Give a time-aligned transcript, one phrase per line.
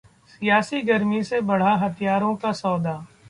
[0.29, 2.99] सियासी गर्मी से बढ़ा हथियारों का सौदा